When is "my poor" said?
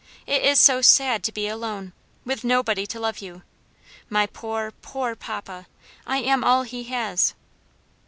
4.09-4.71